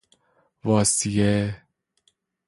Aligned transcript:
واصیه 0.63 1.61